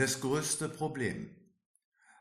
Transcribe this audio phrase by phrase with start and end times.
[0.00, 1.28] Das größte Problem.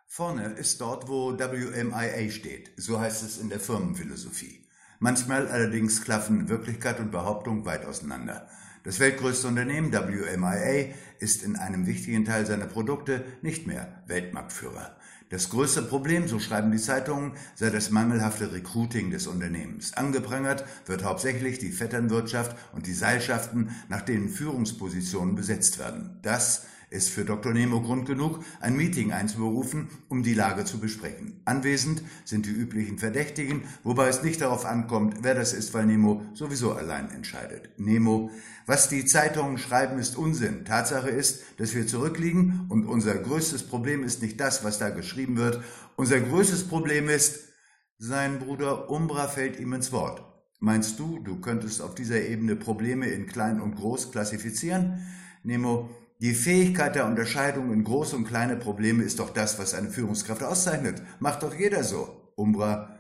[0.06, 4.68] Vorne ist dort, wo WMIA steht, so heißt es in der Firmenphilosophie.
[5.00, 8.50] Manchmal allerdings klaffen Wirklichkeit und Behauptung weit auseinander.
[8.84, 14.98] Das weltgrößte Unternehmen WMIA ist in einem wichtigen Teil seiner Produkte nicht mehr Weltmarktführer.
[15.30, 19.94] Das größte Problem, so schreiben die Zeitungen, sei das mangelhafte Recruiting des Unternehmens.
[19.94, 26.20] Angeprangert wird hauptsächlich die Vetternwirtschaft und die Seilschaften, nach denen Führungspositionen besetzt werden.
[26.24, 27.54] Das ist für Dr.
[27.54, 31.42] Nemo Grund genug, ein Meeting einzuberufen, um die Lage zu besprechen.
[31.46, 36.24] Anwesend sind die üblichen Verdächtigen, wobei es nicht darauf ankommt, wer das ist, weil Nemo
[36.34, 37.70] sowieso allein entscheidet.
[37.78, 38.32] Nemo,
[38.66, 40.66] was die Zeitungen schreiben, ist Unsinn.
[40.66, 45.38] Tatsache ist, dass wir zurückliegen und unser größtes Problem ist nicht das, was da geschrieben
[45.38, 45.64] wird.
[45.96, 47.50] Unser größtes Problem ist,
[47.98, 50.24] sein Bruder Umbra fällt ihm ins Wort.
[50.62, 55.00] Meinst du, du könntest auf dieser Ebene Probleme in klein und groß klassifizieren?
[55.44, 55.90] Nemo,
[56.22, 60.44] die Fähigkeit der Unterscheidung in große und kleine Probleme ist doch das, was eine Führungskraft
[60.44, 61.02] auszeichnet.
[61.20, 62.34] Macht doch jeder so.
[62.36, 63.00] Umbra.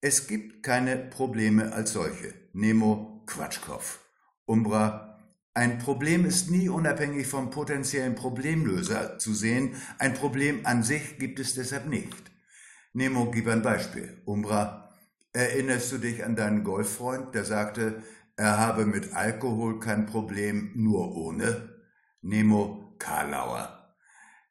[0.00, 2.34] Es gibt keine Probleme als solche.
[2.52, 4.00] Nemo Quatschkopf.
[4.46, 5.16] Umbra.
[5.54, 9.76] Ein Problem ist nie unabhängig vom potenziellen Problemlöser zu sehen.
[10.00, 12.32] Ein Problem an sich gibt es deshalb nicht.
[12.92, 14.20] Nemo, gib ein Beispiel.
[14.24, 14.92] Umbra.
[15.32, 18.02] Erinnerst du dich an deinen Golffreund, der sagte,
[18.36, 21.73] er habe mit Alkohol kein Problem, nur ohne?
[22.24, 23.96] Nemo Karlauer.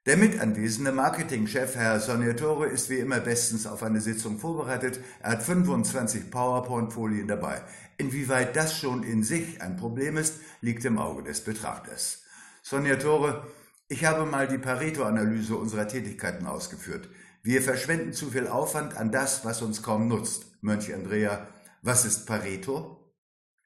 [0.06, 5.00] Der mitanwesende Marketingchef Herr Soniatore ist wie immer bestens auf eine Sitzung vorbereitet.
[5.22, 7.64] Er hat 25 PowerPoint-Folien dabei.
[7.98, 12.22] Inwieweit das schon in sich ein Problem ist, liegt im Auge des Betrachters.
[12.62, 13.48] Soniatore,
[13.88, 17.10] ich habe mal die Pareto-Analyse unserer Tätigkeiten ausgeführt.
[17.42, 20.46] Wir verschwenden zu viel Aufwand an das, was uns kaum nutzt.
[20.62, 21.48] Mönch Andrea,
[21.82, 23.03] was ist Pareto?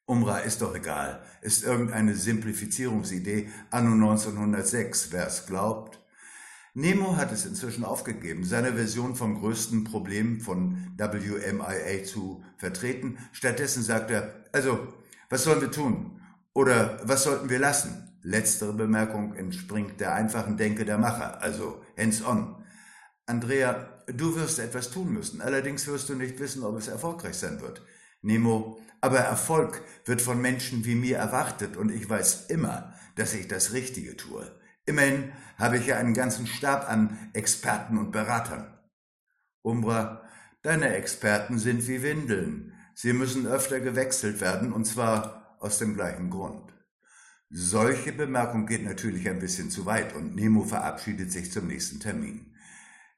[0.08, 5.99] Umra ist doch egal, ist irgendeine Simplifizierungsidee anno 1906, wer es glaubt.
[6.73, 13.17] Nemo hat es inzwischen aufgegeben, seine Version vom größten Problem von WMIA zu vertreten.
[13.33, 14.93] Stattdessen sagt er, also,
[15.30, 16.21] was sollen wir tun?
[16.54, 18.17] Oder was sollten wir lassen?
[18.21, 22.55] Letztere Bemerkung entspringt der einfachen Denke der Macher, also hands-on.
[23.26, 27.60] Andrea, du wirst etwas tun müssen, allerdings wirst du nicht wissen, ob es erfolgreich sein
[27.60, 27.81] wird.
[28.22, 33.48] Nemo, aber Erfolg wird von Menschen wie mir erwartet und ich weiß immer, dass ich
[33.48, 34.52] das Richtige tue.
[34.86, 38.73] Immerhin habe ich ja einen ganzen Stab an Experten und Beratern.
[39.61, 40.23] Umbra,
[40.61, 42.73] deine Experten sind wie Windeln.
[42.95, 46.73] Sie müssen öfter gewechselt werden und zwar aus dem gleichen Grund.
[47.49, 52.54] Solche Bemerkung geht natürlich ein bisschen zu weit und Nemo verabschiedet sich zum nächsten Termin.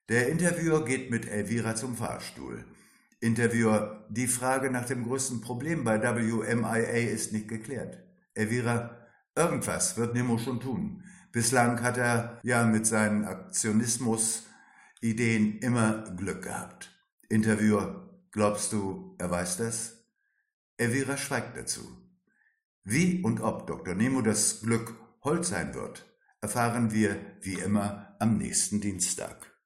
[0.07, 2.65] Der Interviewer geht mit Elvira zum Fahrstuhl.
[3.21, 8.01] Interviewer, die Frage nach dem größten Problem bei WMIA ist nicht geklärt.
[8.33, 8.95] Elvira,
[9.35, 11.03] irgendwas wird Nemo schon tun.
[11.33, 16.97] Bislang hat er ja mit seinen Aktionismus-Ideen immer Glück gehabt.
[17.27, 20.05] Interviewer, glaubst du, er weiß das?
[20.77, 21.81] Elvira schweigt dazu.
[22.85, 23.95] Wie und ob Dr.
[23.95, 26.05] Nemo das Glück Holz sein wird,
[26.39, 29.58] erfahren wir wie immer am nächsten Dienstag.